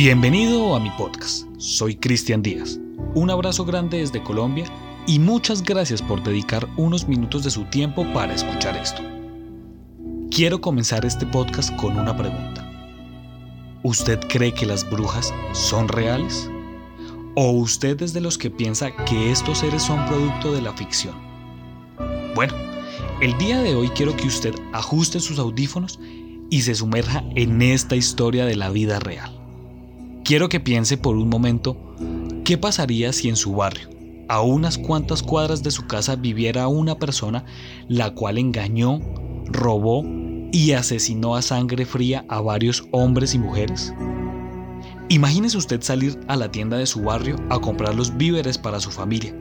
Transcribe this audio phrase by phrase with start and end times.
[0.00, 1.44] Bienvenido a mi podcast.
[1.58, 2.78] Soy Cristian Díaz.
[3.16, 4.64] Un abrazo grande desde Colombia
[5.08, 9.02] y muchas gracias por dedicar unos minutos de su tiempo para escuchar esto.
[10.30, 12.64] Quiero comenzar este podcast con una pregunta.
[13.82, 16.48] ¿Usted cree que las brujas son reales?
[17.34, 21.16] ¿O usted es de los que piensa que estos seres son producto de la ficción?
[22.36, 22.54] Bueno,
[23.20, 25.98] el día de hoy quiero que usted ajuste sus audífonos
[26.50, 29.37] y se sumerja en esta historia de la vida real.
[30.28, 31.94] Quiero que piense por un momento
[32.44, 33.88] qué pasaría si en su barrio,
[34.28, 37.46] a unas cuantas cuadras de su casa, viviera una persona
[37.88, 39.00] la cual engañó,
[39.46, 40.04] robó
[40.52, 43.94] y asesinó a sangre fría a varios hombres y mujeres.
[45.08, 48.90] Imagínese usted salir a la tienda de su barrio a comprar los víveres para su
[48.90, 49.34] familia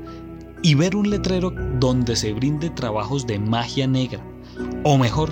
[0.64, 4.26] y ver un letrero donde se brinde trabajos de magia negra.
[4.86, 5.32] O mejor,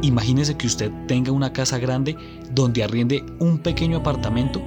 [0.00, 2.16] imagínese que usted tenga una casa grande
[2.54, 4.62] donde arriende un pequeño apartamento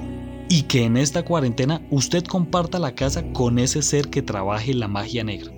[0.49, 4.87] y que en esta cuarentena usted comparta la casa con ese ser que trabaje la
[4.87, 5.53] magia negra.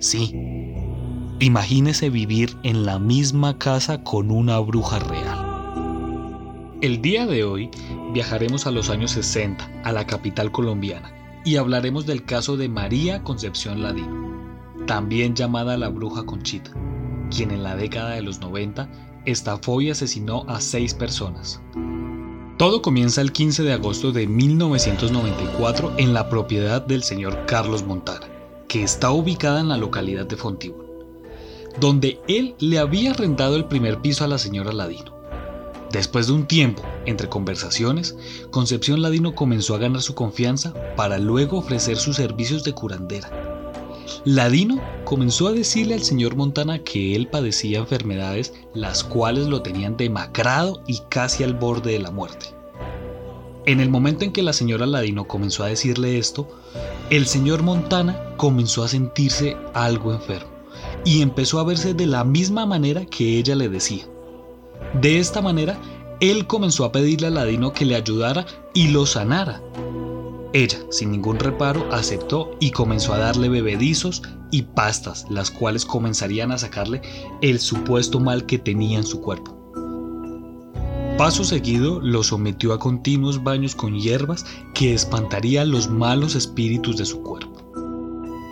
[0.00, 0.32] Sí,
[1.40, 6.74] imagínese vivir en la misma casa con una bruja real.
[6.80, 7.70] El día de hoy
[8.12, 11.12] viajaremos a los años 60, a la capital colombiana,
[11.44, 16.70] y hablaremos del caso de María Concepción Ladino, también llamada la bruja Conchita,
[17.30, 18.88] quien en la década de los 90
[19.26, 21.62] estafó y asesinó a seis personas,
[22.56, 28.28] todo comienza el 15 de agosto de 1994 en la propiedad del señor Carlos Montana,
[28.68, 30.86] que está ubicada en la localidad de Fontibón,
[31.80, 35.14] donde él le había arrendado el primer piso a la señora Ladino.
[35.90, 38.16] Después de un tiempo, entre conversaciones,
[38.50, 43.53] Concepción Ladino comenzó a ganar su confianza para luego ofrecer sus servicios de curandera.
[44.24, 49.96] Ladino comenzó a decirle al señor Montana que él padecía enfermedades las cuales lo tenían
[49.96, 52.46] demacrado y casi al borde de la muerte.
[53.66, 56.48] En el momento en que la señora Ladino comenzó a decirle esto,
[57.10, 60.50] el señor Montana comenzó a sentirse algo enfermo
[61.04, 64.06] y empezó a verse de la misma manera que ella le decía.
[65.00, 65.78] De esta manera,
[66.20, 69.62] él comenzó a pedirle a Ladino que le ayudara y lo sanara.
[70.54, 74.22] Ella, sin ningún reparo, aceptó y comenzó a darle bebedizos
[74.52, 77.02] y pastas, las cuales comenzarían a sacarle
[77.42, 79.58] el supuesto mal que tenía en su cuerpo.
[81.18, 87.04] Paso seguido lo sometió a continuos baños con hierbas que espantarían los malos espíritus de
[87.04, 87.60] su cuerpo.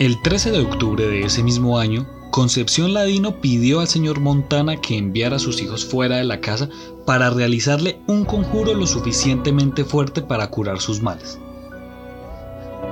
[0.01, 4.99] El 13 de octubre de ese mismo año, Concepción Ladino pidió al señor Montana que
[4.99, 6.69] enviara a sus hijos fuera de la casa
[7.07, 11.39] para realizarle un conjuro lo suficientemente fuerte para curar sus males.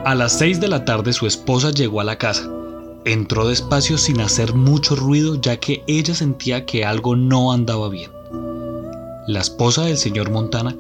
[0.02, 2.50] A las 6 de la tarde su esposa llegó a la casa.
[3.04, 8.10] Entró despacio sin hacer mucho ruido ya que ella sentía que algo no andaba bien.
[9.26, 10.74] La esposa del señor Montana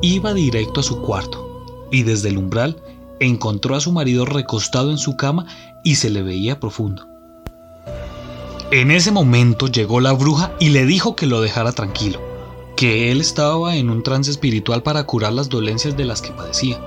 [0.00, 2.82] iba directo a su cuarto y desde el umbral
[3.20, 5.44] encontró a su marido recostado en su cama
[5.84, 7.06] y se le veía profundo.
[8.70, 12.20] En ese momento llegó la bruja y le dijo que lo dejara tranquilo,
[12.74, 16.80] que él estaba en un trance espiritual para curar las dolencias de las que padecía.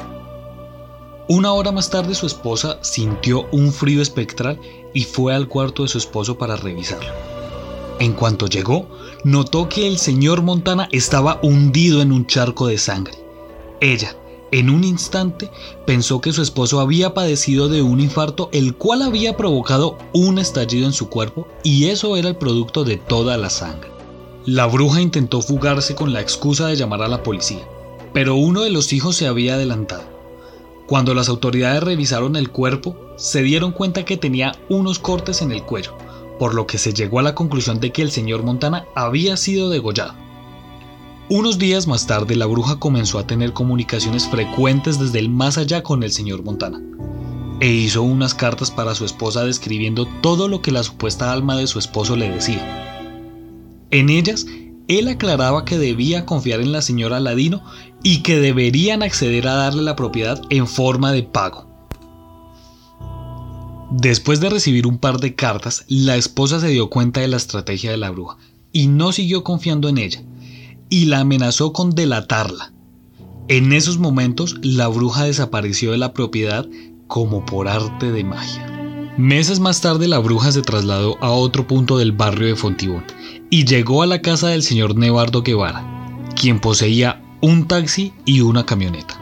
[1.31, 4.59] Una hora más tarde su esposa sintió un frío espectral
[4.95, 7.12] y fue al cuarto de su esposo para revisarlo.
[8.00, 8.88] En cuanto llegó,
[9.23, 13.13] notó que el señor Montana estaba hundido en un charco de sangre.
[13.79, 14.18] Ella,
[14.51, 15.51] en un instante,
[15.85, 20.88] pensó que su esposo había padecido de un infarto el cual había provocado un estallido
[20.88, 23.91] en su cuerpo y eso era el producto de toda la sangre.
[24.47, 27.69] La bruja intentó fugarse con la excusa de llamar a la policía,
[28.16, 30.19] pero uno de los hijos se había adelantado.
[30.89, 35.62] Cuando las autoridades revisaron el cuerpo, se dieron cuenta que tenía unos cortes en el
[35.62, 35.95] cuello,
[36.39, 39.69] por lo que se llegó a la conclusión de que el señor Montana había sido
[39.69, 40.15] degollado.
[41.30, 45.83] Unos días más tarde, la bruja comenzó a tener comunicaciones frecuentes desde el más allá
[45.83, 46.81] con el señor Montana,
[47.59, 51.68] e hizo unas cartas para su esposa describiendo todo lo que la supuesta alma de
[51.68, 53.06] su esposo le decía.
[53.91, 54.47] En ellas,
[54.88, 57.62] él aclaraba que debía confiar en la señora Ladino
[58.04, 61.68] y que deberían acceder a darle la propiedad en forma de pago.
[63.92, 67.92] Después de recibir un par de cartas, la esposa se dio cuenta de la estrategia
[67.92, 68.38] de la bruja
[68.72, 70.24] y no siguió confiando en ella,
[70.90, 72.72] y la amenazó con delatarla.
[73.48, 76.68] En esos momentos, la bruja desapareció de la propiedad
[77.07, 78.68] como por arte de magia.
[79.18, 83.04] Meses más tarde la bruja se trasladó a otro punto del barrio de Fontibón
[83.50, 85.84] y llegó a la casa del señor Nevardo Guevara,
[86.36, 89.19] quien poseía un taxi y una camioneta.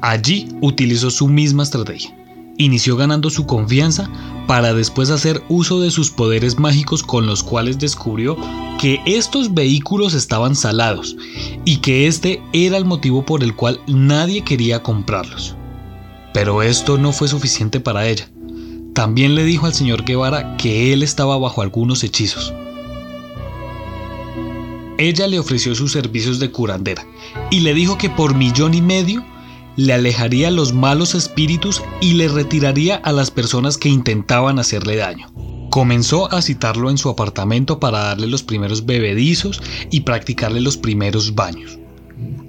[0.00, 2.16] Allí utilizó su misma estrategia.
[2.58, 4.10] Inició ganando su confianza
[4.46, 8.36] para después hacer uso de sus poderes mágicos con los cuales descubrió
[8.80, 11.16] que estos vehículos estaban salados
[11.64, 15.56] y que este era el motivo por el cual nadie quería comprarlos.
[16.32, 18.30] Pero esto no fue suficiente para ella.
[18.94, 22.54] También le dijo al señor Guevara que él estaba bajo algunos hechizos.
[24.98, 27.06] Ella le ofreció sus servicios de curandera
[27.50, 29.24] y le dijo que por millón y medio
[29.76, 35.30] le alejaría los malos espíritus y le retiraría a las personas que intentaban hacerle daño.
[35.70, 39.60] Comenzó a citarlo en su apartamento para darle los primeros bebedizos
[39.90, 41.78] y practicarle los primeros baños.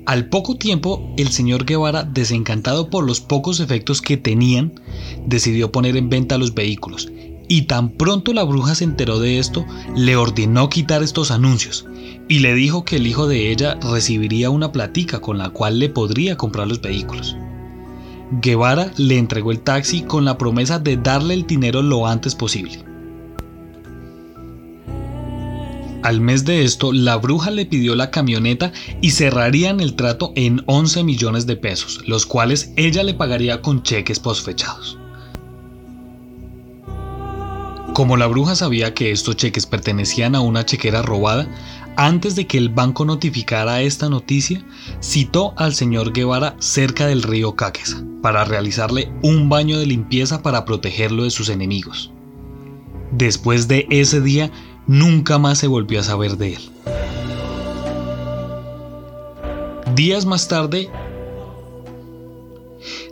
[0.06, 4.80] Al poco tiempo, el señor Guevara, desencantado por los pocos efectos que tenían,
[5.26, 7.10] decidió poner en venta los vehículos,
[7.48, 9.66] y tan pronto la bruja se enteró de esto,
[9.96, 11.86] le ordenó quitar estos anuncios,
[12.28, 15.90] y le dijo que el hijo de ella recibiría una platica con la cual le
[15.90, 17.36] podría comprar los vehículos.
[18.42, 22.84] Guevara le entregó el taxi con la promesa de darle el dinero lo antes posible.
[26.04, 28.72] Al mes de esto, la bruja le pidió la camioneta
[29.02, 33.84] y cerrarían el trato en 11 millones de pesos, los cuales ella le pagaría con
[33.84, 34.98] cheques posfechados.
[37.98, 41.48] Como la bruja sabía que estos cheques pertenecían a una chequera robada,
[41.96, 44.64] antes de que el banco notificara esta noticia,
[45.02, 50.64] citó al señor Guevara cerca del río Caquesa para realizarle un baño de limpieza para
[50.64, 52.12] protegerlo de sus enemigos.
[53.12, 54.52] Después de ese día,
[54.86, 56.70] Nunca más se volvió a saber de él.
[59.96, 60.92] Días más tarde,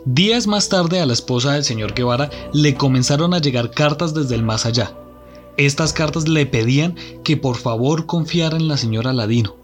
[0.06, 4.36] días más tarde a la esposa del señor Guevara le comenzaron a llegar cartas desde
[4.36, 4.94] el más allá.
[5.56, 6.94] Estas cartas le pedían
[7.24, 9.56] que por favor confiara en la señora Ladino.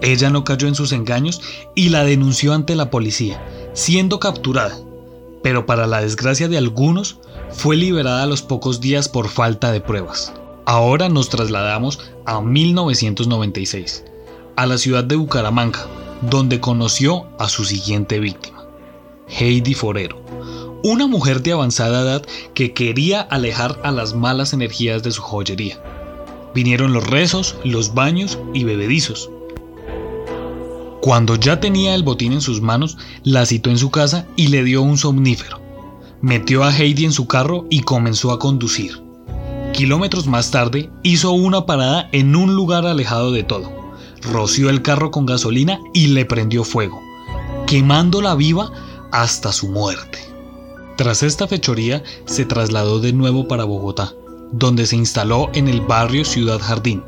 [0.00, 1.42] Ella no cayó en sus engaños
[1.74, 4.78] y la denunció ante la policía, siendo capturada,
[5.42, 7.18] pero para la desgracia de algunos,
[7.50, 10.32] fue liberada a los pocos días por falta de pruebas.
[10.66, 14.04] Ahora nos trasladamos a 1996,
[14.54, 15.86] a la ciudad de Bucaramanga,
[16.20, 18.57] donde conoció a su siguiente víctima,
[19.28, 20.20] Heidi Forero,
[20.82, 25.82] una mujer de avanzada edad que quería alejar a las malas energías de su joyería.
[26.54, 29.30] Vinieron los rezos, los baños y bebedizos.
[31.00, 34.64] Cuando ya tenía el botín en sus manos, la citó en su casa y le
[34.64, 35.60] dio un somnífero.
[36.20, 39.00] Metió a Heidi en su carro y comenzó a conducir.
[39.72, 43.70] Kilómetros más tarde, hizo una parada en un lugar alejado de todo.
[44.22, 47.00] Roció el carro con gasolina y le prendió fuego,
[47.66, 48.72] quemándola viva
[49.12, 50.18] hasta su muerte.
[50.96, 54.12] Tras esta fechoría, se trasladó de nuevo para Bogotá,
[54.52, 57.02] donde se instaló en el barrio Ciudad Jardín,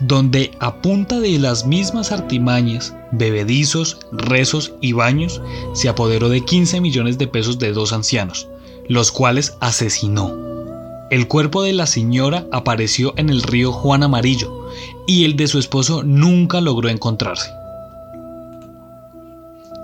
[0.00, 5.40] donde a punta de las mismas artimañas, bebedizos, rezos y baños,
[5.72, 8.48] se apoderó de 15 millones de pesos de dos ancianos,
[8.88, 10.34] los cuales asesinó.
[11.10, 14.68] El cuerpo de la señora apareció en el río Juan Amarillo
[15.06, 17.50] y el de su esposo nunca logró encontrarse.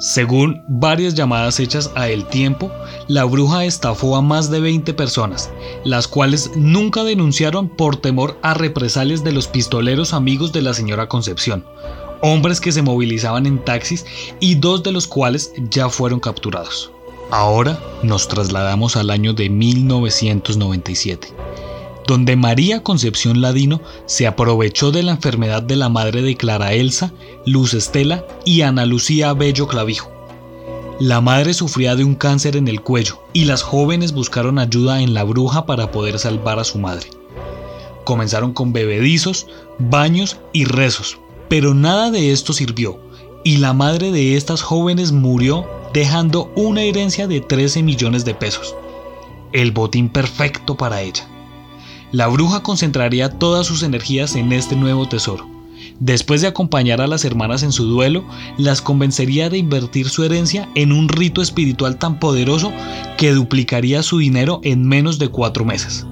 [0.01, 2.73] Según varias llamadas hechas a El Tiempo,
[3.07, 5.51] la bruja estafó a más de 20 personas,
[5.85, 11.07] las cuales nunca denunciaron por temor a represalias de los pistoleros amigos de la señora
[11.07, 11.67] Concepción,
[12.23, 14.07] hombres que se movilizaban en taxis
[14.41, 16.91] y dos de los cuales ya fueron capturados.
[17.31, 21.29] Ahora nos trasladamos al año de 1997,
[22.11, 27.13] donde María Concepción Ladino se aprovechó de la enfermedad de la madre de Clara Elsa,
[27.47, 30.11] Luz Estela y Ana Lucía Bello Clavijo.
[30.99, 35.15] La madre sufría de un cáncer en el cuello y las jóvenes buscaron ayuda en
[35.15, 37.11] la bruja para poder salvar a su madre.
[38.03, 39.47] Comenzaron con bebedizos,
[39.79, 41.17] baños y rezos,
[41.49, 42.99] pero nada de esto sirvió
[43.45, 45.65] y la madre de estas jóvenes murió
[45.95, 48.75] dejando una herencia de 13 millones de pesos,
[49.53, 51.30] el botín perfecto para ella.
[52.13, 55.49] La bruja concentraría todas sus energías en este nuevo tesoro.
[56.01, 58.25] Después de acompañar a las hermanas en su duelo,
[58.59, 62.73] las convencería de invertir su herencia en un rito espiritual tan poderoso
[63.17, 66.07] que duplicaría su dinero en menos de cuatro meses.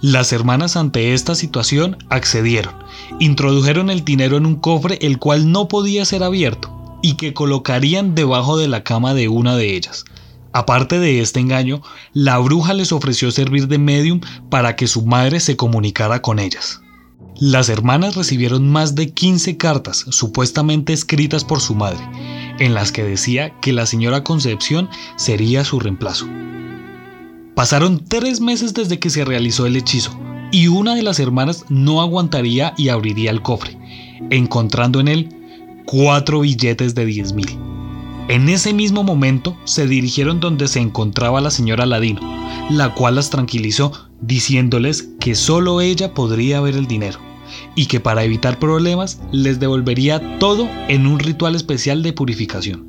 [0.00, 2.74] Las hermanas ante esta situación accedieron,
[3.20, 8.14] introdujeron el dinero en un cofre el cual no podía ser abierto y que colocarían
[8.14, 10.04] debajo de la cama de una de ellas.
[10.52, 15.38] Aparte de este engaño, la bruja les ofreció servir de medium para que su madre
[15.40, 16.80] se comunicara con ellas.
[17.38, 22.00] Las hermanas recibieron más de 15 cartas supuestamente escritas por su madre,
[22.58, 26.26] en las que decía que la señora Concepción sería su reemplazo.
[27.54, 30.18] Pasaron tres meses desde que se realizó el hechizo,
[30.50, 33.78] y una de las hermanas no aguantaría y abriría el cofre,
[34.30, 35.28] encontrando en él
[35.86, 37.69] cuatro billetes de 10 mil.
[38.30, 42.20] En ese mismo momento se dirigieron donde se encontraba la señora Ladino,
[42.70, 47.18] la cual las tranquilizó diciéndoles que solo ella podría ver el dinero,
[47.74, 52.86] y que para evitar problemas les devolvería todo en un ritual especial de purificación.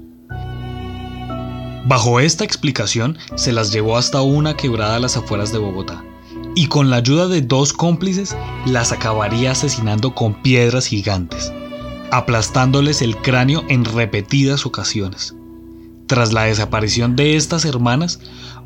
[1.87, 6.03] Bajo esta explicación se las llevó hasta una quebrada a las afueras de Bogotá
[6.53, 11.51] y con la ayuda de dos cómplices las acabaría asesinando con piedras gigantes,
[12.11, 15.35] aplastándoles el cráneo en repetidas ocasiones.
[16.07, 18.19] Tras la desaparición de estas hermanas,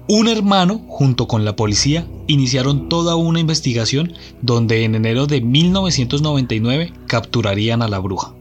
[0.08, 6.94] un hermano, junto con la policía, iniciaron toda una investigación donde en enero de 1999
[7.08, 8.34] capturarían a la bruja.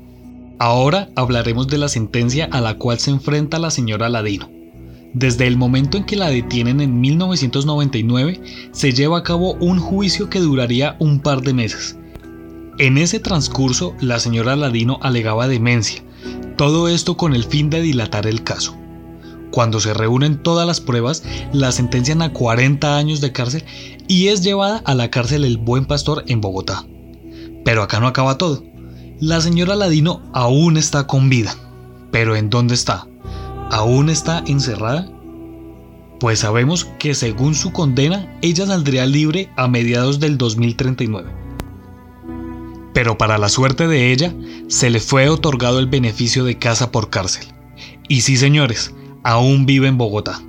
[0.58, 4.50] Ahora hablaremos de la sentencia a la cual se enfrenta la señora Ladino.
[5.14, 8.40] Desde el momento en que la detienen en 1999,
[8.72, 11.96] se lleva a cabo un juicio que duraría un par de meses.
[12.76, 16.02] En ese transcurso, la señora Ladino alegaba demencia,
[16.56, 18.76] todo esto con el fin de dilatar el caso.
[19.52, 23.64] Cuando se reúnen todas las pruebas, la sentencian a 40 años de cárcel
[24.08, 26.84] y es llevada a la cárcel El Buen Pastor en Bogotá.
[27.64, 28.64] Pero acá no acaba todo.
[29.20, 31.54] La señora Ladino aún está con vida.
[32.10, 33.06] ¿Pero en dónde está?
[33.70, 35.08] ¿Aún está encerrada?
[36.18, 41.43] Pues sabemos que según su condena, ella saldría libre a mediados del 2039.
[42.94, 44.32] Pero para la suerte de ella,
[44.68, 47.46] se le fue otorgado el beneficio de casa por cárcel.
[48.08, 50.40] Y sí, señores, aún vive en Bogotá.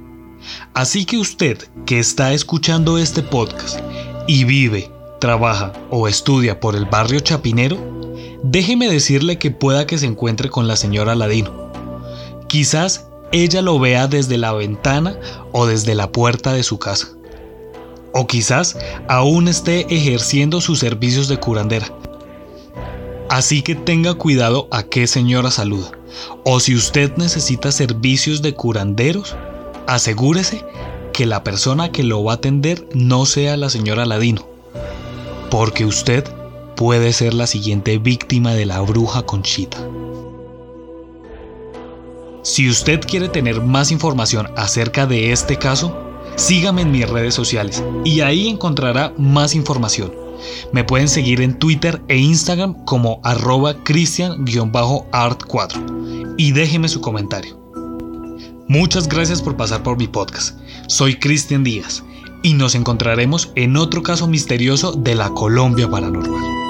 [0.74, 3.80] Así que usted que está escuchando este podcast
[4.28, 7.78] y vive, trabaja o estudia por el barrio Chapinero,
[8.44, 11.72] déjeme decirle que pueda que se encuentre con la señora Ladino.
[12.48, 15.18] Quizás ella lo vea desde la ventana
[15.52, 17.08] o desde la puerta de su casa.
[18.14, 21.88] O quizás aún esté ejerciendo sus servicios de curandera.
[23.30, 25.92] Así que tenga cuidado a qué señora saluda.
[26.44, 29.36] O si usted necesita servicios de curanderos,
[29.88, 30.64] asegúrese
[31.12, 34.48] que la persona que lo va a atender no sea la señora Ladino,
[35.50, 36.24] porque usted
[36.76, 39.78] puede ser la siguiente víctima de la bruja Conchita.
[42.44, 45.98] Si usted quiere tener más información acerca de este caso,
[46.36, 50.25] sígame en mis redes sociales y ahí encontrará más información.
[50.74, 57.60] Me pueden seguir en Twitter e Instagram como arroba cristian-art4 y déjeme su comentario.
[58.68, 60.60] Muchas gracias por pasar por mi podcast.
[60.88, 62.04] Soy Cristian Díaz
[62.42, 66.65] y nos encontraremos en otro caso misterioso de la Colombia Paranormal.